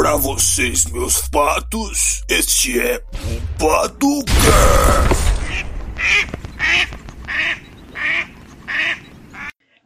Pra 0.00 0.16
vocês, 0.16 0.86
meus 0.86 1.28
patos, 1.28 2.22
este 2.26 2.80
é 2.80 3.04
o 3.12 3.58
Paducast. 3.58 4.40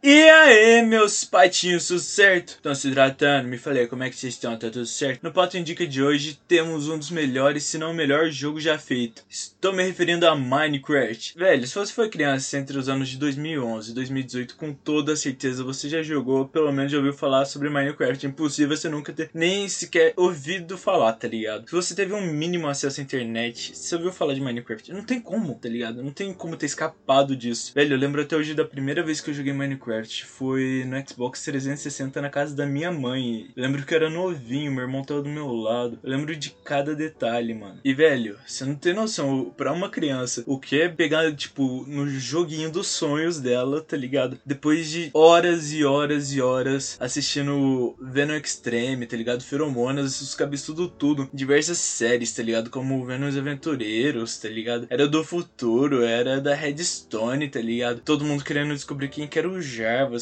E 0.07 0.29
aí, 0.29 0.83
meus 0.83 1.23
patinhos, 1.23 1.87
tudo 1.87 1.99
certo? 1.99 2.49
Estão 2.49 2.75
se 2.75 2.89
hidratando? 2.89 3.47
Me 3.47 3.57
falei, 3.57 3.87
como 3.87 4.03
é 4.03 4.09
que 4.11 4.15
vocês 4.15 4.35
estão? 4.35 4.51
Tá 4.51 4.69
tudo 4.69 4.85
certo? 4.85 5.23
No 5.23 5.33
Pato 5.33 5.57
Indica 5.57 5.87
de 5.87 6.03
hoje 6.03 6.39
temos 6.47 6.87
um 6.87 6.99
dos 6.99 7.09
melhores, 7.09 7.63
se 7.63 7.79
não 7.79 7.89
o 7.89 7.93
melhor 7.95 8.29
jogo 8.29 8.61
já 8.61 8.77
feito. 8.77 9.23
Estou 9.27 9.73
me 9.73 9.81
referindo 9.83 10.27
a 10.27 10.35
Minecraft. 10.35 11.35
Velho, 11.35 11.65
se 11.65 11.73
você 11.73 11.91
foi 11.91 12.07
criança 12.07 12.55
entre 12.55 12.77
os 12.77 12.87
anos 12.87 13.09
de 13.09 13.17
2011 13.17 13.89
e 13.89 13.93
2018, 13.95 14.55
com 14.57 14.71
toda 14.71 15.15
certeza 15.15 15.63
você 15.63 15.89
já 15.89 16.03
jogou, 16.03 16.47
pelo 16.47 16.71
menos 16.71 16.91
já 16.91 16.99
ouviu 16.99 17.11
falar 17.11 17.45
sobre 17.45 17.67
Minecraft. 17.71 18.27
É 18.27 18.29
impossível 18.29 18.77
você 18.77 18.87
nunca 18.87 19.11
ter 19.11 19.31
nem 19.33 19.67
sequer 19.67 20.13
ouvido 20.15 20.77
falar, 20.77 21.13
tá 21.13 21.27
ligado? 21.27 21.67
Se 21.67 21.75
você 21.75 21.95
teve 21.95 22.13
um 22.13 22.21
mínimo 22.21 22.67
acesso 22.67 22.99
à 22.99 23.03
internet, 23.03 23.75
você 23.75 23.95
ouviu 23.95 24.11
falar 24.11 24.35
de 24.35 24.41
Minecraft. 24.41 24.93
Não 24.93 25.03
tem 25.03 25.19
como, 25.19 25.55
tá 25.55 25.67
ligado? 25.67 26.03
Não 26.03 26.11
tem 26.11 26.31
como 26.31 26.55
ter 26.55 26.67
escapado 26.67 27.35
disso. 27.35 27.71
Velho, 27.73 27.95
eu 27.95 27.99
lembro 27.99 28.21
até 28.21 28.37
hoje 28.37 28.53
da 28.53 28.63
primeira 28.63 29.01
vez 29.01 29.19
que 29.19 29.31
eu 29.31 29.33
joguei 29.33 29.51
Minecraft 29.51 29.94
foi 30.03 30.83
no 30.85 30.97
Xbox 31.07 31.43
360 31.43 32.21
na 32.21 32.29
casa 32.29 32.55
da 32.55 32.65
minha 32.65 32.91
mãe. 32.91 33.51
Eu 33.55 33.63
lembro 33.63 33.85
que 33.85 33.93
eu 33.93 33.97
era 33.97 34.09
novinho, 34.09 34.71
meu 34.71 34.83
irmão 34.83 35.03
tava 35.03 35.21
do 35.21 35.29
meu 35.29 35.51
lado. 35.51 35.99
Eu 36.03 36.09
lembro 36.09 36.35
de 36.35 36.49
cada 36.63 36.95
detalhe, 36.95 37.53
mano. 37.53 37.79
E 37.83 37.93
velho, 37.93 38.37
você 38.45 38.65
não 38.65 38.75
tem 38.75 38.93
noção, 38.93 39.53
pra 39.55 39.71
uma 39.71 39.89
criança, 39.89 40.43
o 40.45 40.59
que 40.59 40.81
é 40.81 40.89
pegar, 40.89 41.33
tipo, 41.35 41.85
no 41.87 42.09
joguinho 42.09 42.71
dos 42.71 42.87
sonhos 42.87 43.39
dela, 43.39 43.81
tá 43.81 43.95
ligado? 43.95 44.39
Depois 44.45 44.89
de 44.89 45.09
horas 45.13 45.71
e 45.71 45.83
horas 45.83 46.33
e 46.33 46.41
horas 46.41 46.97
assistindo 46.99 47.95
Venom 48.01 48.35
Extreme, 48.35 49.05
tá 49.05 49.15
ligado? 49.15 49.43
Feromonas, 49.43 50.21
os 50.21 50.35
cabeçudo 50.35 50.89
tudo. 50.89 51.29
Diversas 51.33 51.77
séries, 51.77 52.33
tá 52.33 52.43
ligado? 52.43 52.69
Como 52.69 53.05
Venom 53.05 53.27
os 53.27 53.37
Aventureiros, 53.37 54.37
tá 54.37 54.49
ligado? 54.49 54.87
Era 54.89 55.07
do 55.07 55.23
futuro, 55.23 56.03
era 56.03 56.41
da 56.41 56.53
Redstone, 56.53 57.49
tá 57.49 57.59
ligado? 57.59 58.01
Todo 58.01 58.25
mundo 58.25 58.43
querendo 58.43 58.73
descobrir 58.73 59.09
quem 59.09 59.27
que 59.27 59.39
era 59.39 59.49
o 59.49 59.61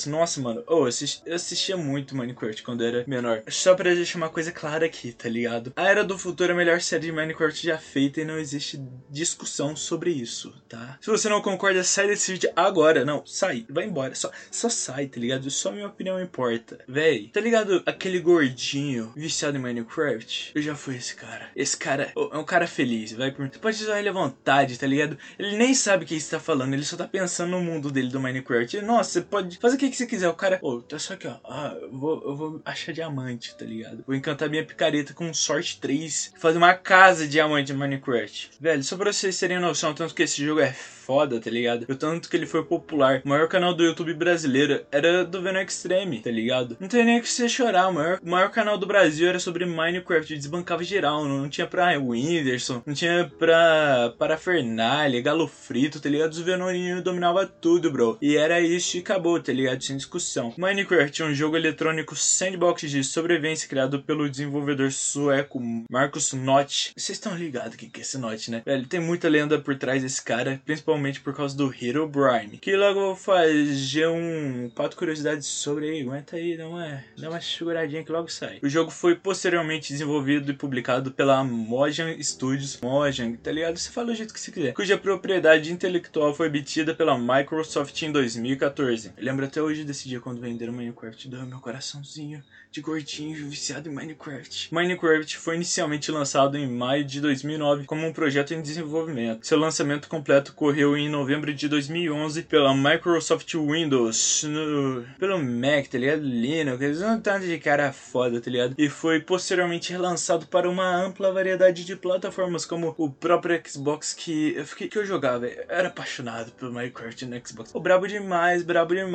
Nossa, 0.07 0.41
mano. 0.41 0.63
Oh, 0.67 0.79
eu, 0.79 0.85
assisti, 0.85 1.21
eu 1.25 1.35
assistia 1.35 1.77
muito 1.77 2.15
Minecraft 2.15 2.63
quando 2.63 2.83
era 2.83 3.03
menor. 3.07 3.43
Só 3.47 3.75
pra 3.75 3.93
deixar 3.93 4.17
uma 4.17 4.29
coisa 4.29 4.51
clara 4.51 4.85
aqui, 4.85 5.11
tá 5.11 5.29
ligado? 5.29 5.71
A 5.75 5.87
Era 5.87 6.03
do 6.03 6.17
Futuro 6.17 6.51
é 6.51 6.53
a 6.53 6.57
melhor 6.57 6.81
série 6.81 7.03
de 7.03 7.11
Minecraft 7.11 7.65
já 7.65 7.77
feita 7.77 8.21
e 8.21 8.25
não 8.25 8.37
existe 8.37 8.81
discussão 9.09 9.75
sobre 9.75 10.11
isso, 10.11 10.53
tá? 10.67 10.97
Se 11.01 11.09
você 11.09 11.29
não 11.29 11.41
concorda, 11.41 11.83
sai 11.83 12.07
desse 12.07 12.31
vídeo 12.31 12.51
agora. 12.55 13.05
Não, 13.05 13.25
sai. 13.25 13.65
Vai 13.69 13.85
embora. 13.85 14.15
Só, 14.15 14.31
só 14.51 14.69
sai, 14.69 15.07
tá 15.07 15.19
ligado? 15.19 15.49
Só 15.49 15.71
minha 15.71 15.87
opinião 15.87 16.21
importa. 16.21 16.79
Véi, 16.87 17.29
tá 17.29 17.39
ligado? 17.39 17.81
Aquele 17.85 18.19
gordinho 18.19 19.11
viciado 19.15 19.57
em 19.57 19.61
Minecraft? 19.61 20.51
Eu 20.55 20.61
já 20.61 20.75
fui 20.75 20.95
esse 20.95 21.15
cara. 21.15 21.49
Esse 21.55 21.77
cara 21.77 22.11
oh, 22.15 22.29
é 22.33 22.37
um 22.37 22.43
cara 22.43 22.67
feliz. 22.67 23.13
Vai 23.13 23.31
por... 23.31 23.47
Você 23.47 23.59
pode 23.59 23.81
usar 23.81 23.99
ele 23.99 24.09
à 24.09 24.13
vontade, 24.13 24.77
tá 24.77 24.87
ligado? 24.87 25.17
Ele 25.37 25.57
nem 25.57 25.73
sabe 25.73 26.03
o 26.03 26.07
que 26.07 26.15
está 26.15 26.39
falando. 26.39 26.73
Ele 26.73 26.83
só 26.83 26.97
tá 26.97 27.07
pensando 27.07 27.51
no 27.51 27.61
mundo 27.61 27.91
dele 27.91 28.09
do 28.09 28.19
Minecraft. 28.19 28.81
Nossa, 28.81 29.11
você 29.11 29.21
pode 29.21 29.52
fazer 29.57 29.75
o 29.75 29.79
que, 29.79 29.89
que 29.89 29.95
você 29.95 30.05
quiser. 30.05 30.29
O 30.29 30.33
cara, 30.33 30.59
ô, 30.61 30.75
oh, 30.75 30.81
tá 30.81 30.99
só 30.99 31.13
aqui, 31.13 31.27
ó. 31.27 31.35
Ah, 31.43 31.75
eu 31.81 31.91
vou, 31.91 32.23
eu 32.23 32.35
vou 32.35 32.61
achar 32.65 32.93
diamante, 32.93 33.55
tá 33.55 33.65
ligado? 33.65 34.03
Vou 34.05 34.15
encantar 34.15 34.49
minha 34.49 34.65
picareta 34.65 35.13
com 35.13 35.33
sorte 35.33 35.79
3. 35.79 36.33
Fazer 36.37 36.57
uma 36.57 36.73
casa 36.73 37.25
de 37.25 37.31
diamante 37.31 37.71
em 37.71 37.75
Minecraft. 37.75 38.51
Velho, 38.59 38.83
só 38.83 38.95
pra 38.95 39.11
vocês 39.11 39.37
terem 39.39 39.59
noção, 39.59 39.93
tanto 39.93 40.13
que 40.13 40.23
esse 40.23 40.43
jogo 40.43 40.61
é 40.61 40.71
foda, 41.03 41.39
tá 41.39 41.49
ligado? 41.49 41.85
O 41.89 41.95
tanto 41.95 42.29
que 42.29 42.37
ele 42.37 42.45
foi 42.45 42.63
popular. 42.63 43.21
O 43.25 43.29
maior 43.29 43.47
canal 43.47 43.73
do 43.73 43.83
YouTube 43.83 44.13
brasileiro 44.13 44.85
era 44.91 45.25
do 45.25 45.41
Venom 45.41 45.59
Extreme, 45.59 46.19
tá 46.19 46.31
ligado? 46.31 46.77
Não 46.79 46.87
tem 46.87 47.03
nem 47.03 47.21
que 47.21 47.29
você 47.29 47.49
chorar. 47.49 47.89
O 47.89 47.93
maior, 47.93 48.19
o 48.23 48.29
maior 48.29 48.49
canal 48.49 48.77
do 48.77 48.87
Brasil 48.87 49.27
era 49.27 49.39
sobre 49.39 49.65
Minecraft. 49.65 50.35
Desbancava 50.35 50.83
geral. 50.83 51.25
Não, 51.25 51.39
não 51.39 51.49
tinha 51.49 51.67
pra 51.67 51.97
Whindersson. 51.99 52.81
Não 52.85 52.93
tinha 52.93 53.29
pra 53.37 54.13
Parafernália, 54.17 55.21
Galo 55.21 55.47
Frito, 55.47 55.99
tá 55.99 56.09
ligado? 56.09 56.31
Os 56.31 56.39
Venoninhos 56.39 57.03
dominava 57.03 57.45
tudo, 57.45 57.91
bro. 57.91 58.17
E 58.21 58.37
era 58.37 58.61
isso 58.61 58.97
e 58.97 59.01
acabou, 59.01 59.32
tá 59.39 59.53
ligado? 59.53 59.83
Sem 59.83 59.97
discussão. 59.97 60.53
Minecraft 60.57 61.21
é 61.21 61.25
um 61.25 61.33
jogo 61.33 61.55
eletrônico 61.55 62.15
sandbox 62.15 62.89
de 62.89 63.03
sobrevivência 63.03 63.67
criado 63.67 64.01
pelo 64.01 64.29
desenvolvedor 64.29 64.91
sueco 64.91 65.61
Marcus 65.89 66.33
Nott. 66.33 66.93
Vocês 66.95 67.17
estão 67.17 67.35
ligados 67.35 67.75
o 67.75 67.77
que, 67.77 67.89
que 67.89 67.99
é 67.99 68.03
esse 68.03 68.17
Nott, 68.17 68.49
né? 68.51 68.61
Velho, 68.65 68.85
tem 68.87 68.99
muita 68.99 69.29
lenda 69.29 69.59
por 69.59 69.75
trás 69.75 70.01
desse 70.01 70.21
cara, 70.21 70.61
principalmente 70.65 71.21
por 71.21 71.35
causa 71.35 71.55
do 71.55 71.73
Hero 71.73 72.07
Brine. 72.07 72.57
Que 72.57 72.75
logo 72.75 72.99
vou 72.99 73.15
fazer 73.15 74.07
um 74.07 74.69
quatro 74.73 74.97
curiosidades 74.97 75.47
sobre 75.47 75.89
aí. 75.89 76.01
Aguenta 76.01 76.35
aí, 76.35 76.57
dá 76.57 76.67
uma, 76.67 77.03
dá 77.17 77.29
uma 77.29 77.41
seguradinha 77.41 78.03
que 78.03 78.11
logo 78.11 78.29
sai. 78.29 78.59
O 78.61 78.69
jogo 78.69 78.91
foi 78.91 79.15
posteriormente 79.15 79.91
desenvolvido 79.91 80.51
e 80.51 80.55
publicado 80.55 81.11
pela 81.11 81.43
Mojang 81.43 82.21
Studios. 82.23 82.79
Mojang, 82.81 83.37
tá 83.37 83.51
ligado? 83.51 83.77
Você 83.77 83.89
fala 83.89 84.07
do 84.07 84.15
jeito 84.15 84.33
que 84.33 84.39
você 84.39 84.51
quiser. 84.51 84.73
Cuja 84.73 84.97
propriedade 84.97 85.71
intelectual 85.71 86.33
foi 86.33 86.47
obtida 86.47 86.93
pela 86.93 87.17
Microsoft 87.17 88.01
em 88.01 88.11
2014. 88.11 89.13
Eu 89.23 89.27
lembro 89.27 89.45
até 89.45 89.61
hoje 89.61 89.85
desse 89.85 90.09
dia 90.09 90.19
quando 90.19 90.41
venderam 90.41 90.73
Minecraft. 90.73 91.29
Deu 91.29 91.45
meu 91.45 91.59
coraçãozinho 91.59 92.43
de 92.69 92.81
gordinho 92.81 93.47
viciado 93.49 93.87
em 93.87 93.93
Minecraft. 93.93 94.73
Minecraft 94.73 95.37
foi 95.37 95.55
inicialmente 95.55 96.11
lançado 96.11 96.57
em 96.57 96.67
maio 96.67 97.05
de 97.05 97.21
2009 97.21 97.85
como 97.85 98.05
um 98.05 98.11
projeto 98.11 98.53
em 98.53 98.61
desenvolvimento. 98.61 99.47
Seu 99.47 99.57
lançamento 99.57 100.09
completo 100.09 100.51
ocorreu 100.51 100.97
em 100.97 101.07
novembro 101.07 101.53
de 101.53 101.69
2011 101.69 102.43
pela 102.43 102.75
Microsoft 102.75 103.53
Windows, 103.53 104.43
no, 104.43 105.05
pelo 105.17 105.39
Mac, 105.41 105.87
tá 105.87 105.97
ligado? 105.97 106.21
Linux, 106.21 107.01
um 107.01 107.21
tanto 107.21 107.45
de 107.45 107.57
cara 107.59 107.93
foda, 107.93 108.41
tá 108.41 108.51
ligado? 108.51 108.75
E 108.77 108.89
foi 108.89 109.21
posteriormente 109.21 109.93
relançado 109.93 110.47
para 110.47 110.69
uma 110.69 110.93
ampla 110.93 111.31
variedade 111.31 111.85
de 111.85 111.95
plataformas, 111.95 112.65
como 112.65 112.93
o 112.97 113.09
próprio 113.09 113.61
Xbox 113.65 114.13
que 114.13 114.53
eu, 114.55 114.65
fiquei, 114.65 114.89
que 114.89 114.97
eu 114.97 115.05
jogava. 115.05 115.45
Eu 115.45 115.63
era 115.69 115.87
apaixonado 115.87 116.51
pelo 116.51 116.73
Minecraft 116.73 117.25
no 117.25 117.47
Xbox. 117.47 117.71
O 117.73 117.79
brabo 117.79 118.05
demais, 118.05 118.63
brabo 118.63 118.93
demais. 118.93 119.12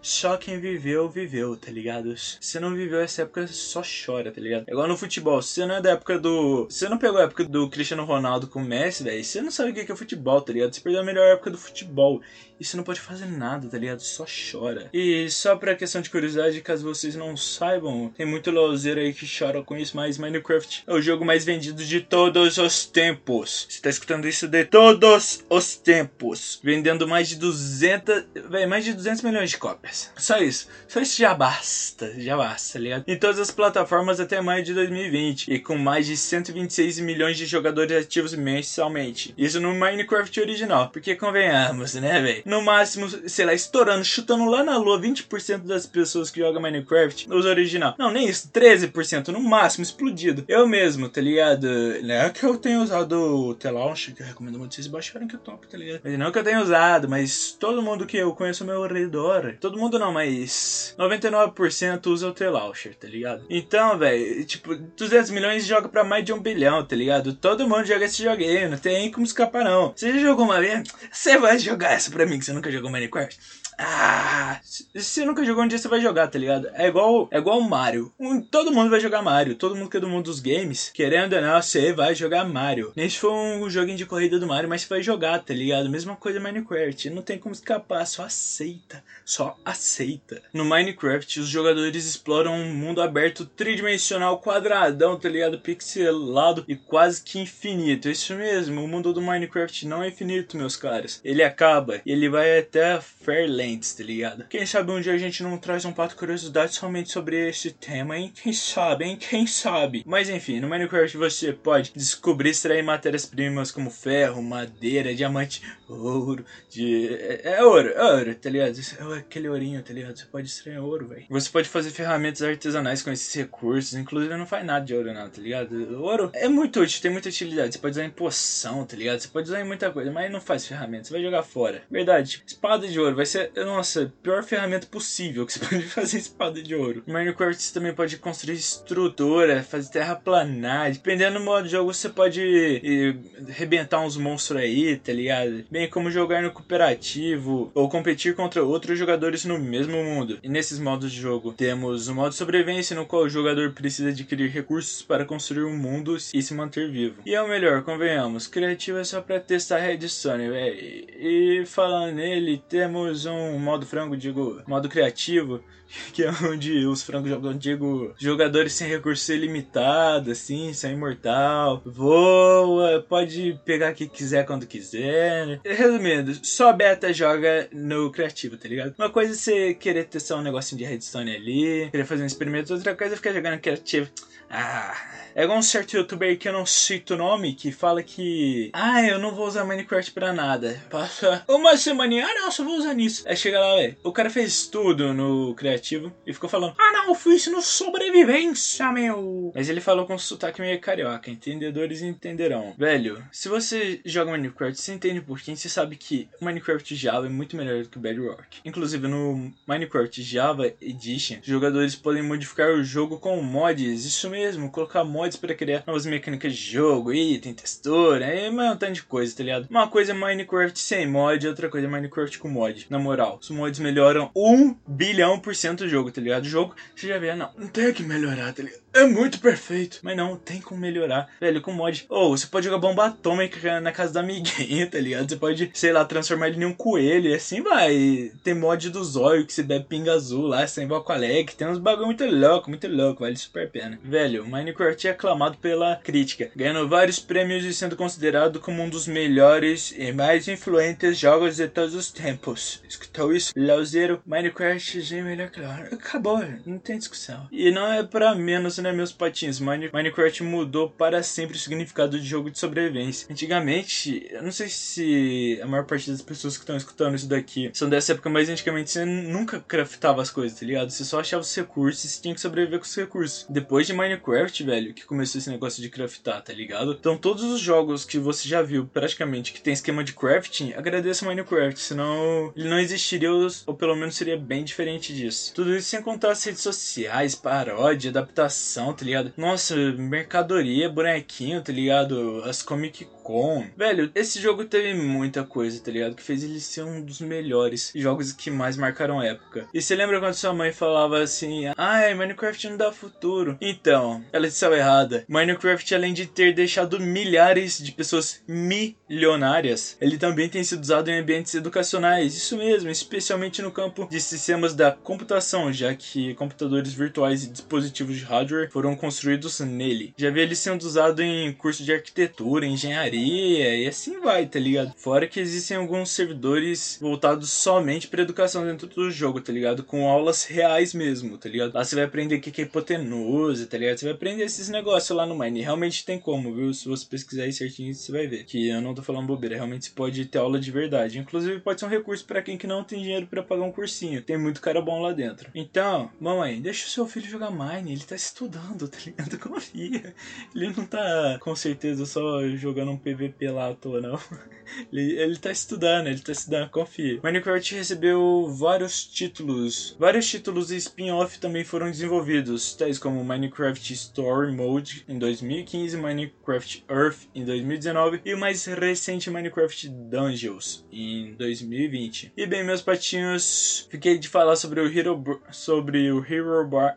Só 0.00 0.36
quem 0.36 0.60
viveu, 0.60 1.08
viveu, 1.08 1.56
tá 1.56 1.70
ligado? 1.70 2.14
Se 2.16 2.60
não 2.60 2.74
viveu 2.74 3.00
essa 3.00 3.22
época, 3.22 3.46
só 3.46 3.82
chora, 3.82 4.30
tá 4.30 4.40
ligado? 4.40 4.64
É 4.68 4.72
igual 4.72 4.88
no 4.88 4.96
futebol. 4.96 5.40
Se 5.42 5.54
você 5.54 5.66
não 5.66 5.76
é 5.76 5.80
da 5.80 5.90
época 5.90 6.18
do. 6.18 6.66
Você 6.68 6.88
não 6.88 6.98
pegou 6.98 7.18
a 7.18 7.24
época 7.24 7.44
do 7.44 7.68
Cristiano 7.68 8.04
Ronaldo 8.04 8.46
com 8.46 8.60
o 8.60 8.64
Messi, 8.64 9.04
velho. 9.04 9.22
Você 9.22 9.42
não 9.42 9.50
sabe 9.50 9.70
o 9.70 9.74
que 9.74 9.90
é 9.90 9.96
futebol, 9.96 10.40
tá 10.40 10.52
ligado? 10.52 10.74
Você 10.74 10.80
perdeu 10.80 11.00
a 11.00 11.04
melhor 11.04 11.26
época 11.26 11.50
do 11.50 11.58
futebol. 11.58 12.20
E 12.62 12.64
você 12.64 12.76
não 12.76 12.84
pode 12.84 13.00
fazer 13.00 13.26
nada, 13.26 13.66
tá 13.68 13.76
ligado? 13.76 13.98
Só 14.00 14.24
chora. 14.24 14.88
E 14.92 15.28
só 15.28 15.56
pra 15.56 15.74
questão 15.74 16.00
de 16.00 16.08
curiosidade, 16.08 16.60
caso 16.60 16.84
vocês 16.84 17.16
não 17.16 17.36
saibam, 17.36 18.12
tem 18.16 18.24
muito 18.24 18.52
lozeiro 18.52 19.00
aí 19.00 19.12
que 19.12 19.26
chora 19.26 19.62
com 19.64 19.76
isso, 19.76 19.96
mas 19.96 20.16
Minecraft 20.16 20.84
é 20.86 20.92
o 20.94 21.02
jogo 21.02 21.24
mais 21.24 21.44
vendido 21.44 21.84
de 21.84 22.00
todos 22.00 22.58
os 22.58 22.86
tempos. 22.86 23.66
Você 23.68 23.82
tá 23.82 23.90
escutando 23.90 24.28
isso 24.28 24.46
de 24.46 24.64
todos 24.64 25.44
os 25.50 25.74
tempos. 25.74 26.60
Vendendo 26.62 27.08
mais 27.08 27.28
de 27.28 27.36
200. 27.36 28.26
Véi, 28.48 28.66
mais 28.66 28.84
de 28.84 28.92
200 28.92 29.22
milhões 29.22 29.31
de 29.40 29.58
cópias. 29.58 30.10
Só 30.16 30.38
isso. 30.38 30.68
Só 30.88 31.00
isso 31.00 31.18
já 31.18 31.34
basta. 31.34 32.12
Já 32.20 32.36
basta, 32.36 32.74
tá 32.74 32.78
ligado? 32.78 33.04
Em 33.06 33.16
todas 33.16 33.38
as 33.38 33.50
plataformas 33.50 34.20
até 34.20 34.40
maio 34.40 34.62
de 34.62 34.74
2020. 34.74 35.52
E 35.52 35.58
com 35.58 35.76
mais 35.76 36.06
de 36.06 36.16
126 36.16 37.00
milhões 37.00 37.36
de 37.36 37.46
jogadores 37.46 37.96
ativos 37.96 38.34
mensalmente. 38.34 39.34
Isso 39.36 39.60
no 39.60 39.74
Minecraft 39.74 40.40
original. 40.40 40.90
Porque 40.90 41.16
convenhamos, 41.16 41.94
né, 41.94 42.20
velho? 42.20 42.42
No 42.44 42.62
máximo, 42.62 43.08
sei 43.28 43.44
lá, 43.44 43.54
estourando, 43.54 44.04
chutando 44.04 44.44
lá 44.44 44.62
na 44.62 44.76
lua 44.76 45.00
20% 45.00 45.58
das 45.58 45.86
pessoas 45.86 46.30
que 46.30 46.40
jogam 46.40 46.62
Minecraft 46.62 47.28
usa 47.30 47.48
original. 47.48 47.94
Não, 47.98 48.10
nem 48.10 48.28
isso, 48.28 48.50
13% 48.52 49.28
no 49.28 49.40
máximo, 49.40 49.82
explodido. 49.82 50.44
Eu 50.48 50.66
mesmo, 50.66 51.08
tá 51.08 51.20
ligado? 51.20 51.68
Não 52.02 52.14
é 52.14 52.30
que 52.30 52.44
eu 52.44 52.56
tenho 52.56 52.82
usado 52.82 53.12
o 53.12 53.54
T-Launch, 53.54 54.12
que 54.12 54.22
eu 54.22 54.26
recomendo 54.26 54.58
muito 54.58 54.74
vocês 54.74 54.86
baixarem 54.86 55.28
que 55.28 55.36
é 55.36 55.38
top, 55.38 55.66
tá 55.66 55.76
ligado? 55.76 56.00
Mas 56.04 56.18
não 56.18 56.32
que 56.32 56.38
eu 56.38 56.44
tenha 56.44 56.60
usado, 56.60 57.08
mas 57.08 57.56
todo 57.58 57.82
mundo 57.82 58.06
que 58.06 58.16
eu 58.16 58.34
conheço 58.34 58.62
ao 58.62 58.68
meu 58.68 58.82
redor, 58.86 59.21
todo 59.60 59.78
mundo 59.78 59.98
não, 59.98 60.12
mas 60.12 60.94
99% 60.98 62.06
usa 62.06 62.28
o 62.28 62.32
T-Launcher, 62.32 62.94
tá 62.94 63.06
ligado? 63.08 63.44
Então, 63.48 63.98
velho, 63.98 64.44
tipo, 64.44 64.74
200 64.74 65.30
milhões 65.30 65.66
joga 65.66 65.88
pra 65.88 66.04
mais 66.04 66.24
de 66.24 66.32
um 66.32 66.40
bilhão, 66.40 66.84
tá 66.84 66.96
ligado? 66.96 67.34
Todo 67.34 67.68
mundo 67.68 67.84
joga 67.84 68.04
esse 68.04 68.22
joguinho, 68.22 68.70
não 68.70 68.78
tem 68.78 69.10
como 69.10 69.26
escapar 69.26 69.64
não. 69.64 69.92
Você 69.94 70.12
já 70.12 70.18
jogou 70.18 70.44
uma 70.44 70.60
vez? 70.60 70.82
Você 71.10 71.38
vai 71.38 71.58
jogar 71.58 71.92
essa 71.92 72.10
pra 72.10 72.26
mim 72.26 72.38
que 72.38 72.44
você 72.44 72.52
nunca 72.52 72.70
jogou 72.70 72.90
Minecraft? 72.90 73.38
Ah, 73.78 74.60
você 74.94 75.24
nunca 75.24 75.44
jogou 75.44 75.64
um 75.64 75.68
dia 75.68 75.78
você 75.78 75.88
vai 75.88 76.00
jogar, 76.00 76.28
tá 76.28 76.38
ligado? 76.38 76.68
É 76.74 76.86
igual, 76.86 77.28
é 77.30 77.38
igual 77.38 77.60
Mario. 77.60 78.12
Um, 78.18 78.40
todo 78.40 78.72
mundo 78.72 78.90
vai 78.90 79.00
jogar 79.00 79.22
Mario. 79.22 79.54
Todo 79.54 79.74
mundo 79.74 79.88
que 79.88 79.96
é 79.96 80.00
do 80.00 80.08
mundo 80.08 80.26
dos 80.26 80.40
games, 80.40 80.90
querendo 80.92 81.34
ou 81.34 81.42
não, 81.42 81.60
você 81.60 81.92
vai 81.92 82.14
jogar 82.14 82.44
Mario. 82.44 82.92
Nem 82.94 83.08
se 83.08 83.18
for 83.18 83.32
um 83.32 83.68
joguinho 83.70 83.96
de 83.96 84.06
corrida 84.06 84.38
do 84.38 84.46
Mario, 84.46 84.68
mas 84.68 84.82
você 84.82 84.88
vai 84.88 85.02
jogar, 85.02 85.38
tá 85.40 85.54
ligado? 85.54 85.88
Mesma 85.88 86.16
coisa 86.16 86.38
Minecraft. 86.38 87.10
Não 87.10 87.22
tem 87.22 87.38
como 87.38 87.54
escapar, 87.54 88.06
só 88.06 88.24
aceita. 88.24 89.02
Só 89.24 89.56
aceita. 89.64 90.42
No 90.52 90.64
Minecraft, 90.64 91.40
os 91.40 91.48
jogadores 91.48 92.04
exploram 92.04 92.54
um 92.54 92.74
mundo 92.74 93.00
aberto 93.00 93.46
tridimensional 93.46 94.40
quadradão, 94.40 95.18
tá 95.18 95.28
ligado? 95.28 95.58
Pixelado 95.58 96.64
e 96.68 96.76
quase 96.76 97.22
que 97.22 97.40
infinito. 97.40 98.08
Isso 98.08 98.34
mesmo, 98.34 98.84
o 98.84 98.88
mundo 98.88 99.12
do 99.12 99.22
Minecraft 99.22 99.86
não 99.86 100.02
é 100.02 100.08
infinito, 100.08 100.56
meus 100.56 100.76
caras. 100.76 101.20
Ele 101.24 101.42
acaba. 101.42 102.00
Ele 102.04 102.28
vai 102.28 102.58
até 102.58 103.00
Fairlane 103.00 103.61
excelentes, 103.62 103.94
tá 103.94 104.02
ligado? 104.04 104.44
Quem 104.48 104.66
sabe 104.66 104.90
um 104.90 105.00
dia 105.00 105.12
a 105.12 105.18
gente 105.18 105.42
não 105.42 105.56
traz 105.56 105.84
um 105.84 105.92
pato 105.92 106.16
curiosidade 106.16 106.74
somente 106.74 107.10
sobre 107.10 107.48
esse 107.48 107.70
tema, 107.70 108.18
hein? 108.18 108.32
Quem 108.42 108.52
sabe, 108.52 109.04
hein? 109.04 109.16
Quem 109.16 109.46
sabe? 109.46 110.02
Mas 110.06 110.28
enfim, 110.28 110.60
no 110.60 110.68
Minecraft 110.68 111.16
você 111.16 111.52
pode 111.52 111.92
descobrir 111.94 112.50
extrair 112.50 112.82
matérias-primas 112.82 113.70
como 113.70 113.90
ferro, 113.90 114.42
madeira, 114.42 115.14
diamante, 115.14 115.62
ouro, 115.88 116.44
de... 116.68 117.08
É, 117.14 117.56
é 117.56 117.64
ouro, 117.64 117.88
é 117.88 118.02
ouro, 118.02 118.34
tá 118.34 118.50
ligado? 118.50 118.78
É 118.78 119.18
aquele 119.18 119.48
ourinho, 119.48 119.82
tá 119.82 119.92
ligado? 119.92 120.16
Você 120.16 120.26
pode 120.26 120.48
extrair 120.48 120.78
ouro, 120.78 121.06
velho. 121.06 121.26
Você 121.28 121.48
pode 121.48 121.68
fazer 121.68 121.90
ferramentas 121.90 122.42
artesanais 122.42 123.02
com 123.02 123.10
esses 123.10 123.32
recursos, 123.34 123.94
inclusive 123.94 124.36
não 124.36 124.46
faz 124.46 124.64
nada 124.64 124.84
de 124.84 124.94
ouro 124.94 125.12
não, 125.12 125.28
tá 125.28 125.40
ligado? 125.40 126.02
Ouro 126.02 126.30
é 126.34 126.48
muito 126.48 126.80
útil, 126.80 127.00
tem 127.00 127.10
muita 127.10 127.28
utilidade. 127.28 127.74
Você 127.74 127.78
pode 127.78 127.92
usar 127.92 128.04
em 128.04 128.10
poção, 128.10 128.84
tá 128.84 128.96
ligado? 128.96 129.20
Você 129.20 129.28
pode 129.28 129.48
usar 129.48 129.60
em 129.60 129.64
muita 129.64 129.90
coisa, 129.90 130.10
mas 130.10 130.30
não 130.30 130.40
faz 130.40 130.66
ferramenta, 130.66 131.04
você 131.04 131.12
vai 131.12 131.22
jogar 131.22 131.42
fora. 131.42 131.82
Verdade, 131.90 132.42
espada 132.46 132.88
de 132.88 132.98
ouro 132.98 133.16
vai 133.16 133.26
ser, 133.26 133.51
nossa, 133.56 134.12
pior 134.22 134.42
ferramenta 134.42 134.86
possível 134.86 135.46
que 135.46 135.52
você 135.52 135.60
pode 135.66 135.82
fazer 135.84 136.18
espada 136.18 136.62
de 136.62 136.74
ouro. 136.74 137.02
Minecraft 137.06 137.62
você 137.62 137.74
também 137.74 137.94
pode 137.94 138.16
construir 138.16 138.54
estrutura, 138.54 139.62
fazer 139.62 139.90
terraplanagem. 139.90 140.94
Dependendo 140.94 141.38
do 141.38 141.44
modo 141.44 141.64
de 141.64 141.72
jogo, 141.72 141.92
você 141.92 142.08
pode 142.08 142.40
e, 142.40 143.16
rebentar 143.48 144.00
uns 144.00 144.16
monstros 144.16 144.60
aí, 144.60 144.96
tá 144.96 145.12
ligado? 145.12 145.64
Bem 145.70 145.88
como 145.88 146.10
jogar 146.10 146.42
no 146.42 146.50
cooperativo 146.50 147.70
ou 147.74 147.88
competir 147.88 148.34
contra 148.34 148.62
outros 148.62 148.98
jogadores 148.98 149.44
no 149.44 149.58
mesmo 149.58 150.02
mundo. 150.02 150.38
E 150.42 150.48
nesses 150.48 150.78
modos 150.78 151.12
de 151.12 151.20
jogo, 151.20 151.52
temos 151.52 152.08
o 152.08 152.14
modo 152.14 152.34
sobrevivência, 152.34 152.96
no 152.96 153.06
qual 153.06 153.22
o 153.22 153.28
jogador 153.28 153.72
precisa 153.72 154.10
adquirir 154.10 154.50
recursos 154.50 155.02
para 155.02 155.24
construir 155.24 155.64
um 155.64 155.76
mundo 155.76 156.16
e 156.16 156.42
se 156.42 156.54
manter 156.54 156.90
vivo. 156.90 157.22
E 157.26 157.34
é 157.34 157.42
o 157.42 157.48
melhor, 157.48 157.82
convenhamos, 157.82 158.46
criativo 158.46 158.98
é 158.98 159.04
só 159.04 159.20
pra 159.20 159.40
testar 159.40 159.76
a 159.76 159.80
Redstone, 159.80 160.48
velho. 160.48 160.76
E 161.18 161.64
falando 161.66 162.14
nele, 162.14 162.62
temos 162.68 163.26
um 163.26 163.41
modo 163.58 163.86
frango, 163.86 164.16
digo, 164.16 164.62
modo 164.66 164.88
criativo, 164.88 165.62
que 166.12 166.24
é 166.24 166.30
onde 166.44 166.86
os 166.86 167.02
frangos 167.02 167.30
jogam, 167.30 167.56
digo, 167.56 168.14
jogadores 168.18 168.72
sem 168.72 168.88
recurso 168.88 169.32
ilimitado, 169.32 170.30
assim, 170.30 170.72
são 170.72 170.90
imortal, 170.90 171.82
voa, 171.84 173.04
pode 173.08 173.58
pegar 173.64 173.92
o 173.92 173.94
que 173.94 174.08
quiser 174.08 174.46
quando 174.46 174.66
quiser. 174.66 175.60
Resumindo, 175.64 176.34
só 176.44 176.72
beta 176.72 177.12
joga 177.12 177.68
no 177.72 178.10
criativo, 178.10 178.56
tá 178.56 178.68
ligado? 178.68 178.94
Uma 178.98 179.10
coisa 179.10 179.32
é 179.32 179.36
você 179.36 179.74
querer 179.74 180.04
testar 180.04 180.36
um 180.36 180.42
negocinho 180.42 180.78
de 180.78 180.84
redstone 180.84 181.34
ali, 181.34 181.88
querer 181.90 182.04
fazer 182.04 182.22
um 182.22 182.26
experimento, 182.26 182.72
outra 182.72 182.94
coisa 182.94 183.14
é 183.14 183.16
ficar 183.16 183.32
jogando 183.32 183.60
criativo. 183.60 184.08
Ah, 184.54 184.94
é 185.34 185.44
igual 185.44 185.58
um 185.58 185.62
certo 185.62 185.96
youtuber 185.96 186.38
que 186.38 186.46
eu 186.46 186.52
não 186.52 186.66
cito 186.66 187.14
o 187.14 187.16
nome, 187.16 187.54
que 187.54 187.72
fala 187.72 188.02
que. 188.02 188.70
Ah, 188.74 189.02
eu 189.02 189.18
não 189.18 189.34
vou 189.34 189.46
usar 189.46 189.64
Minecraft 189.64 190.12
pra 190.12 190.30
nada. 190.30 190.78
Passa 190.90 191.42
uma 191.48 191.74
semana 191.76 192.22
ah 192.22 192.34
não, 192.34 192.50
só 192.50 192.62
vou 192.62 192.76
usar 192.76 192.92
nisso. 192.92 193.24
Aí 193.32 193.36
chega 193.36 193.58
lá, 193.58 193.76
velho. 193.76 193.96
O 194.04 194.12
cara 194.12 194.28
fez 194.28 194.66
tudo 194.66 195.14
no 195.14 195.54
criativo 195.54 196.12
e 196.26 196.34
ficou 196.34 196.50
falando: 196.50 196.74
Ah 196.78 196.92
não, 196.92 197.08
eu 197.08 197.14
fiz 197.14 197.36
isso 197.36 197.50
no 197.50 197.62
sobrevivência, 197.62 198.92
meu. 198.92 199.50
Mas 199.54 199.70
ele 199.70 199.80
falou 199.80 200.04
com 200.04 200.12
um 200.12 200.18
sotaque 200.18 200.60
meio 200.60 200.78
carioca. 200.78 201.30
Entendedores 201.30 202.02
entenderão. 202.02 202.74
Velho, 202.76 203.24
se 203.32 203.48
você 203.48 204.02
joga 204.04 204.32
Minecraft, 204.32 204.78
você 204.78 204.92
entende 204.92 205.22
por 205.22 205.40
quê? 205.40 205.56
Você 205.56 205.70
sabe 205.70 205.96
que 205.96 206.28
Minecraft 206.42 206.94
Java 206.94 207.24
é 207.24 207.30
muito 207.30 207.56
melhor 207.56 207.82
do 207.82 207.88
que 207.88 207.96
o 207.96 208.00
Bedrock. 208.02 208.58
Inclusive 208.66 209.08
no 209.08 209.50
Minecraft 209.66 210.22
Java 210.22 210.70
Edition, 210.78 211.38
jogadores 211.42 211.96
podem 211.96 212.22
modificar 212.22 212.68
o 212.68 212.84
jogo 212.84 213.18
com 213.18 213.40
mods. 213.40 214.04
Isso 214.04 214.28
mesmo, 214.28 214.70
colocar 214.70 215.04
mods 215.04 215.38
para 215.38 215.54
criar 215.54 215.84
novas 215.86 216.04
mecânicas 216.04 216.54
de 216.54 216.72
jogo, 216.72 217.14
item, 217.14 217.54
textura, 217.54 218.26
é 218.26 218.50
um 218.50 218.76
tanto 218.76 218.92
de 218.92 219.02
coisa, 219.04 219.34
tá 219.34 219.42
ligado? 219.42 219.68
Uma 219.70 219.88
coisa 219.88 220.12
é 220.12 220.14
Minecraft 220.14 220.78
sem 220.78 221.06
mod, 221.06 221.48
outra 221.48 221.70
coisa 221.70 221.86
é 221.86 221.90
Minecraft 221.90 222.38
com 222.38 222.48
mod. 222.48 222.86
Na 222.90 222.98
moral, 222.98 223.21
os 223.30 223.50
mods 223.50 223.80
melhoram 223.80 224.30
1 224.34 224.76
bilhão 224.86 225.38
por 225.38 225.54
cento 225.54 225.80
do 225.80 225.88
jogo, 225.88 226.10
tá 226.10 226.20
ligado? 226.20 226.44
O 226.44 226.48
jogo, 226.48 226.74
você 226.94 227.08
já 227.08 227.18
vê, 227.18 227.34
não, 227.34 227.50
não 227.56 227.68
tem 227.68 227.92
que 227.92 228.02
melhorar, 228.02 228.52
tá 228.52 228.62
ligado? 228.62 228.81
É 228.92 229.04
muito 229.04 229.40
perfeito. 229.40 229.98
Mas 230.02 230.16
não, 230.16 230.36
tem 230.36 230.60
como 230.60 230.80
melhorar. 230.80 231.28
Velho, 231.40 231.60
com 231.60 231.72
mod. 231.72 232.06
Ou 232.08 232.32
oh, 232.32 232.36
você 232.36 232.46
pode 232.46 232.66
jogar 232.66 232.78
bomba 232.78 233.06
atômica 233.06 233.80
na 233.80 233.92
casa 233.92 234.12
da 234.12 234.20
amiguinha, 234.20 234.86
tá 234.86 234.98
ligado? 234.98 235.28
Você 235.28 235.36
pode, 235.36 235.70
sei 235.74 235.92
lá, 235.92 236.04
transformar 236.04 236.48
ele 236.48 236.62
em 236.62 236.66
um 236.66 236.74
coelho 236.74 237.30
e 237.30 237.34
assim 237.34 237.62
vai. 237.62 238.32
Tem 238.42 238.54
mod 238.54 238.90
do 238.90 239.02
zóio 239.02 239.46
que 239.46 239.52
você 239.52 239.62
bebe 239.62 239.86
pinga 239.86 240.12
azul 240.12 240.46
lá, 240.46 240.66
sem 240.66 240.86
Valcoalec. 240.86 241.54
Tem 241.54 241.66
uns 241.66 241.78
bagulho 241.78 242.06
muito 242.06 242.24
louco, 242.24 242.68
muito 242.68 242.88
louco, 242.88 243.20
vale 243.20 243.36
super 243.36 243.70
pena. 243.70 243.98
Velho, 244.02 244.46
Minecraft 244.46 245.08
é 245.08 245.10
aclamado 245.10 245.56
pela 245.58 245.96
crítica, 245.96 246.50
ganhando 246.54 246.88
vários 246.88 247.18
prêmios 247.18 247.64
e 247.64 247.72
sendo 247.72 247.96
considerado 247.96 248.60
como 248.60 248.82
um 248.82 248.88
dos 248.88 249.06
melhores 249.06 249.94
e 249.96 250.12
mais 250.12 250.48
influentes 250.48 251.18
jogos 251.18 251.56
de 251.56 251.68
todos 251.68 251.94
os 251.94 252.10
tempos. 252.10 252.82
Escutou 252.88 253.32
isso? 253.32 253.52
Lauzeiro, 253.56 254.20
Minecraft 254.26 255.14
é 255.14 255.22
melhor, 255.22 255.50
claro. 255.50 255.94
Acabou, 255.94 256.42
não 256.66 256.78
tem 256.78 256.98
discussão. 256.98 257.48
E 257.50 257.70
não 257.70 257.90
é 257.92 258.02
pra 258.02 258.34
menos 258.34 258.78
né, 258.82 258.92
meus 258.92 259.12
patinhos? 259.12 259.60
Minecraft 259.60 260.42
mudou 260.42 260.90
para 260.90 261.22
sempre 261.22 261.56
o 261.56 261.60
significado 261.60 262.18
de 262.18 262.26
jogo 262.26 262.50
de 262.50 262.58
sobrevivência. 262.58 263.26
Antigamente, 263.30 264.26
eu 264.30 264.42
não 264.42 264.52
sei 264.52 264.68
se 264.68 265.58
a 265.62 265.66
maior 265.66 265.84
parte 265.84 266.10
das 266.10 266.22
pessoas 266.22 266.56
que 266.56 266.62
estão 266.62 266.76
escutando 266.76 267.14
isso 267.14 267.28
daqui 267.28 267.70
são 267.72 267.88
dessa 267.88 268.12
época, 268.12 268.28
mas 268.28 268.48
antigamente 268.48 268.90
você 268.90 269.04
nunca 269.04 269.60
craftava 269.60 270.20
as 270.20 270.30
coisas, 270.30 270.58
tá 270.58 270.66
ligado? 270.66 270.90
Você 270.90 271.04
só 271.04 271.20
achava 271.20 271.42
os 271.42 271.54
recursos 271.54 272.04
e 272.04 272.08
você 272.08 272.22
tinha 272.22 272.34
que 272.34 272.40
sobreviver 272.40 272.78
com 272.78 272.84
os 272.84 272.96
recursos. 272.96 273.46
Depois 273.48 273.86
de 273.86 273.92
Minecraft, 273.92 274.64
velho, 274.64 274.94
que 274.94 275.04
começou 275.04 275.38
esse 275.38 275.50
negócio 275.50 275.82
de 275.82 275.88
craftar, 275.88 276.42
tá 276.42 276.52
ligado? 276.52 276.96
Então 276.98 277.16
todos 277.16 277.44
os 277.44 277.60
jogos 277.60 278.04
que 278.04 278.18
você 278.18 278.48
já 278.48 278.62
viu, 278.62 278.86
praticamente, 278.86 279.52
que 279.52 279.60
tem 279.60 279.72
esquema 279.72 280.02
de 280.02 280.12
crafting, 280.12 280.72
agradeça 280.74 281.24
Minecraft, 281.24 281.78
senão 281.78 282.52
ele 282.56 282.68
não 282.68 282.78
existiria, 282.78 283.30
ou 283.66 283.74
pelo 283.74 283.94
menos 283.94 284.16
seria 284.16 284.36
bem 284.36 284.64
diferente 284.64 285.14
disso. 285.14 285.52
Tudo 285.54 285.76
isso 285.76 285.88
sem 285.88 286.02
contar 286.02 286.32
as 286.32 286.44
redes 286.44 286.62
sociais, 286.62 287.34
paródia, 287.34 288.10
adaptação 288.10 288.71
tá 288.94 289.04
ligado? 289.04 289.32
Nossa, 289.36 289.74
mercadoria, 289.92 290.88
bonequinho, 290.88 291.62
tá 291.62 291.72
ligado? 291.72 292.42
As 292.44 292.62
Comic 292.62 293.06
Con. 293.22 293.66
Velho, 293.76 294.10
esse 294.14 294.40
jogo 294.40 294.64
teve 294.64 294.94
muita 294.94 295.44
coisa, 295.44 295.82
tá 295.82 295.90
ligado? 295.90 296.14
Que 296.14 296.22
fez 296.22 296.42
ele 296.42 296.60
ser 296.60 296.82
um 296.82 297.02
dos 297.02 297.20
melhores 297.20 297.92
jogos 297.94 298.32
que 298.32 298.50
mais 298.50 298.76
marcaram 298.76 299.20
a 299.20 299.26
época. 299.26 299.68
E 299.72 299.80
você 299.80 299.94
lembra 299.94 300.20
quando 300.20 300.34
sua 300.34 300.52
mãe 300.52 300.72
falava 300.72 301.20
assim: 301.20 301.64
Ai, 301.76 302.14
Minecraft 302.14 302.70
não 302.70 302.76
dá 302.76 302.92
futuro? 302.92 303.56
Então, 303.60 304.24
ela 304.32 304.46
estava 304.46 304.76
errada. 304.76 305.24
Minecraft, 305.28 305.94
além 305.94 306.12
de 306.12 306.26
ter 306.26 306.54
deixado 306.54 306.98
milhares 307.00 307.78
de 307.78 307.92
pessoas 307.92 308.42
milionárias, 308.46 309.96
ele 310.00 310.18
também 310.18 310.48
tem 310.48 310.64
sido 310.64 310.82
usado 310.82 311.08
em 311.08 311.18
ambientes 311.20 311.54
educacionais. 311.54 312.34
Isso 312.34 312.56
mesmo, 312.56 312.90
especialmente 312.90 313.62
no 313.62 313.70
campo 313.70 314.08
de 314.10 314.20
sistemas 314.20 314.74
da 314.74 314.92
computação, 314.92 315.72
já 315.72 315.94
que 315.94 316.34
computadores 316.34 316.92
virtuais 316.92 317.44
e 317.44 317.50
dispositivos 317.50 318.16
de 318.16 318.24
hardware 318.24 318.61
software 318.62 318.70
foram 318.70 318.96
construídos 318.96 319.60
nele. 319.60 320.14
Já 320.16 320.30
vi 320.30 320.40
ele 320.40 320.54
sendo 320.54 320.82
usado 320.82 321.22
em 321.22 321.52
curso 321.52 321.82
de 321.82 321.92
arquitetura, 321.92 322.66
engenharia 322.66 323.76
e 323.76 323.86
assim 323.86 324.20
vai, 324.20 324.46
tá 324.46 324.58
ligado? 324.58 324.92
Fora 324.96 325.26
que 325.26 325.40
existem 325.40 325.76
alguns 325.76 326.10
servidores 326.10 326.98
voltados 327.00 327.50
somente 327.50 328.08
para 328.08 328.22
educação 328.22 328.64
dentro 328.64 328.86
do 328.86 329.10
jogo, 329.10 329.40
tá 329.40 329.52
ligado? 329.52 329.82
Com 329.82 330.08
aulas 330.08 330.44
reais 330.44 330.94
mesmo, 330.94 331.36
tá 331.38 331.48
ligado? 331.48 331.74
Lá 331.74 331.84
você 331.84 331.96
vai 331.96 332.04
aprender 332.04 332.36
o 332.36 332.40
que 332.40 332.60
é 332.60 332.64
hipotenusa, 332.64 333.66
tá 333.66 333.78
ligado? 333.78 333.98
Você 333.98 334.04
vai 334.04 334.14
aprender 334.14 334.44
esses 334.44 334.68
negócios 334.68 335.16
lá 335.16 335.26
no 335.26 335.38
Mine. 335.38 335.62
Realmente 335.62 336.04
tem 336.04 336.18
como, 336.18 336.54
viu? 336.54 336.72
Se 336.72 336.88
você 336.88 337.06
pesquisar 337.06 337.44
aí 337.44 337.52
certinho, 337.52 337.94
você 337.94 338.12
vai 338.12 338.26
ver. 338.26 338.44
Que 338.44 338.68
eu 338.68 338.80
não 338.80 338.94
tô 338.94 339.02
falando 339.02 339.26
bobeira, 339.26 339.56
realmente 339.56 339.86
você 339.86 339.92
pode 339.92 340.24
ter 340.26 340.38
aula 340.38 340.58
de 340.58 340.70
verdade. 340.70 341.18
Inclusive, 341.18 341.60
pode 341.60 341.80
ser 341.80 341.86
um 341.86 341.90
recurso 341.90 342.24
para 342.24 342.42
quem 342.42 342.56
que 342.56 342.66
não 342.66 342.84
tem 342.84 343.02
dinheiro 343.02 343.26
para 343.26 343.42
pagar 343.42 343.62
um 343.62 343.72
cursinho. 343.72 344.22
Tem 344.22 344.38
muito 344.38 344.60
cara 344.60 344.80
bom 344.80 345.00
lá 345.00 345.12
dentro. 345.12 345.50
Então, 345.54 346.10
mamãe, 346.20 346.60
deixa 346.60 346.86
o 346.86 346.90
seu 346.90 347.06
filho 347.06 347.28
jogar 347.28 347.50
Mine, 347.50 347.92
ele 347.92 348.04
tá 348.04 348.14
estudando 348.14 348.51
tá 348.88 348.98
ligado? 349.04 349.38
Confia. 349.38 350.14
Ele 350.54 350.72
não 350.76 350.86
tá 350.86 351.38
com 351.40 351.54
certeza 351.54 352.06
só 352.06 352.46
jogando 352.50 352.92
um 352.92 352.96
PVP 352.96 353.50
lá 353.50 353.70
à 353.70 353.74
toa, 353.74 354.00
não. 354.00 354.18
Ele, 354.92 355.18
ele 355.18 355.36
tá 355.36 355.50
estudando, 355.50 356.06
ele 356.06 356.20
tá 356.20 356.32
estudando, 356.32 356.70
confia. 356.70 357.20
Minecraft 357.22 357.74
recebeu 357.74 358.48
vários 358.56 359.04
títulos. 359.04 359.94
Vários 359.98 360.26
títulos 360.26 360.70
e 360.70 360.76
spin-off 360.76 361.38
também 361.38 361.64
foram 361.64 361.90
desenvolvidos, 361.90 362.74
tais 362.74 362.98
como 362.98 363.24
Minecraft 363.24 363.92
Story 363.92 364.52
Mode 364.52 365.04
em 365.08 365.18
2015, 365.18 365.96
Minecraft 365.96 366.84
Earth 366.88 367.18
em 367.34 367.44
2019 367.44 368.20
e 368.24 368.32
o 368.32 368.38
mais 368.38 368.64
recente 368.64 369.30
Minecraft 369.30 369.88
Dungeons 369.88 370.86
em 370.90 371.34
2020. 371.34 372.32
E 372.36 372.46
bem, 372.46 372.64
meus 372.64 372.80
patinhos, 372.80 373.86
fiquei 373.90 374.18
de 374.18 374.28
falar 374.28 374.56
sobre 374.56 374.80
o 374.80 374.86
Hero 374.86 375.42
sobre 375.50 376.10
o 376.10 376.24
Hero 376.24 376.66
Bar 376.66 376.96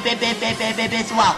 pessoal. 0.00 1.36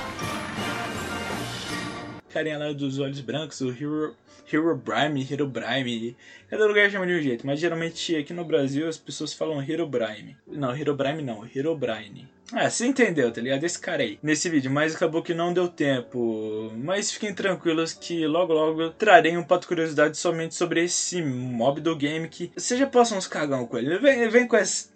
carinha 2.29 2.59
lá 2.59 2.73
dos 2.73 2.99
olhos 2.99 3.21
brancos, 3.21 3.61
o 3.61 3.71
Hero, 3.71 4.17
Hero 4.53 4.77
Brime, 4.77 5.27
Hero 5.31 5.47
Brime. 5.47 6.17
Cada 6.51 6.67
lugar 6.67 6.91
chama 6.91 7.07
de 7.07 7.15
um 7.15 7.23
jeito, 7.23 7.47
mas 7.47 7.61
geralmente 7.61 8.17
aqui 8.17 8.33
no 8.33 8.45
Brasil 8.45 8.89
as 8.89 8.97
pessoas 8.97 9.33
falam 9.33 9.63
Hero 9.63 9.87
Brime. 9.87 10.37
Não, 10.47 10.77
Hero 10.77 10.95
Brime 10.95 11.23
não, 11.23 11.47
Hero 11.55 11.77
Brine. 11.77 12.29
Ah, 12.53 12.69
você 12.69 12.87
entendeu, 12.87 13.31
tá 13.31 13.43
ligado? 13.43 13.63
Esse 13.63 13.79
cara 13.79 14.03
aí. 14.03 14.19
Nesse 14.23 14.49
vídeo, 14.49 14.71
mas 14.71 14.97
acabou 14.97 15.23
que 15.23 15.35
não 15.35 15.53
deu 15.53 15.69
tempo. 15.69 16.73
Mas 16.77 17.13
fiquem 17.13 17.35
tranquilos 17.35 17.93
que 17.93 18.27
logo 18.27 18.55
logo 18.55 18.89
trarei 18.91 19.37
um 19.37 19.45
pato 19.45 19.69
curiosidade 19.69 20.17
somente 20.17 20.55
sobre 20.55 20.83
esse 20.83 21.21
mob 21.21 21.81
do 21.81 21.95
game 21.95 22.27
que 22.27 22.51
você 22.57 22.77
já 22.77 22.87
passa 22.87 23.15
uns 23.15 23.27
cagão 23.27 23.67
com 23.67 23.77
ele. 23.77 23.99
Vem, 23.99 24.29
vem 24.31 24.49
com 24.49 24.57
essa. 24.57 24.89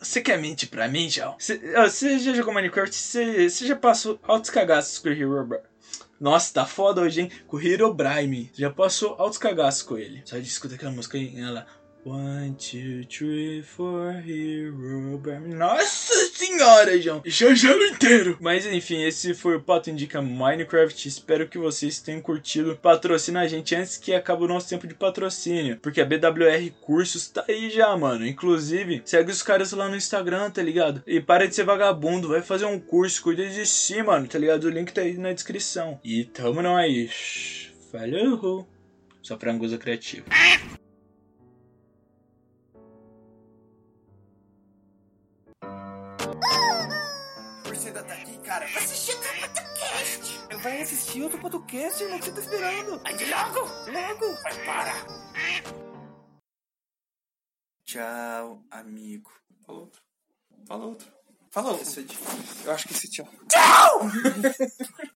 Você 0.00 0.22
quer 0.22 0.38
mentir 0.38 0.70
pra 0.70 0.88
mim, 0.88 1.10
João? 1.10 1.36
Você 1.38 2.18
já 2.18 2.32
jogou 2.32 2.54
Minecraft? 2.54 2.96
Você 2.96 3.66
já 3.66 3.76
passou 3.76 4.18
altos 4.22 4.48
cagaços 4.48 4.98
com 4.98 5.10
o 5.10 5.12
Hero 5.12 5.44
Brime? 5.44 5.64
Nossa, 6.18 6.54
tá 6.54 6.66
foda 6.66 7.02
hoje, 7.02 7.20
hein? 7.20 7.30
Com 7.46 7.58
o 7.58 7.60
Hero 7.60 7.92
Brime. 7.92 8.50
Já 8.54 8.70
passou 8.70 9.14
altos 9.18 9.38
cagaços 9.38 9.82
com 9.82 9.98
ele. 9.98 10.22
Só 10.24 10.38
escuta 10.38 10.74
aquela 10.74 10.90
música 10.90 11.18
aí, 11.18 11.38
ela. 11.38 11.66
One, 12.02 12.54
two, 12.54 13.04
three, 13.06 13.62
four, 13.62 14.26
hero 14.26 15.18
burn. 15.18 15.54
Nossa 15.54 16.09
senhora, 16.40 16.98
João! 16.98 17.22
Já 17.26 17.54
gelo 17.54 17.84
inteiro! 17.84 18.38
Mas 18.40 18.64
enfim, 18.64 19.02
esse 19.02 19.34
foi 19.34 19.56
o 19.56 19.60
Pato 19.60 19.90
Indica 19.90 20.22
Minecraft. 20.22 21.06
Espero 21.06 21.46
que 21.46 21.58
vocês 21.58 22.00
tenham 22.00 22.22
curtido. 22.22 22.78
Patrocina 22.80 23.42
a 23.42 23.46
gente 23.46 23.74
antes 23.74 23.98
que 23.98 24.14
acabe 24.14 24.44
o 24.44 24.48
nosso 24.48 24.68
tempo 24.68 24.86
de 24.86 24.94
patrocínio. 24.94 25.78
Porque 25.82 26.00
a 26.00 26.04
BWR 26.06 26.70
Cursos 26.80 27.28
tá 27.28 27.44
aí 27.46 27.68
já, 27.68 27.94
mano. 27.94 28.26
Inclusive, 28.26 29.02
segue 29.04 29.30
os 29.30 29.42
caras 29.42 29.72
lá 29.72 29.88
no 29.88 29.96
Instagram, 29.96 30.50
tá 30.50 30.62
ligado? 30.62 31.02
E 31.06 31.20
para 31.20 31.46
de 31.46 31.54
ser 31.54 31.64
vagabundo, 31.64 32.28
vai 32.28 32.40
fazer 32.40 32.64
um 32.64 32.80
curso, 32.80 33.22
cuida 33.22 33.46
de 33.46 33.66
si, 33.66 34.02
mano, 34.02 34.26
tá 34.26 34.38
ligado? 34.38 34.64
O 34.64 34.70
link 34.70 34.92
tá 34.92 35.02
aí 35.02 35.18
na 35.18 35.34
descrição. 35.34 36.00
E 36.02 36.24
tamo 36.24 36.62
nós. 36.62 37.70
Falou! 37.92 38.66
Só 39.22 39.38
frangosa 39.38 39.76
criativa. 39.76 40.24
Você 47.80 47.92
tá 47.92 48.00
aqui, 48.00 48.38
cara? 48.40 48.66
Vai 48.66 48.84
assistir 48.84 49.14
outro 49.14 49.40
podcast. 49.40 50.38
Vai 50.62 50.82
assistir 50.82 51.22
outro 51.22 51.40
podcast, 51.40 52.02
irmão. 52.02 52.18
O 52.18 52.20
que 52.20 52.26
você 52.26 52.32
tá 52.32 52.40
esperando? 52.42 53.02
Ande 53.08 53.24
logo. 53.24 53.60
Logo. 53.90 54.42
Mas 54.42 54.56
para. 54.58 54.92
Tchau, 57.86 58.62
amigo. 58.70 59.32
Fala 59.64 59.78
outro. 59.78 60.02
Fala 60.66 60.84
outro. 60.84 61.12
Fala 61.50 61.70
outro. 61.70 62.04
Eu 62.66 62.72
acho 62.72 62.86
que 62.86 62.92
esse 62.92 63.08
tchau. 63.08 63.26
Tchau! 63.48 64.00